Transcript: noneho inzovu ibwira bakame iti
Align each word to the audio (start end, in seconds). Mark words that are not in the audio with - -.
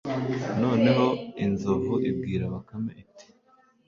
noneho 0.61 1.05
inzovu 1.45 1.93
ibwira 2.09 2.45
bakame 2.53 2.91
iti 3.03 3.25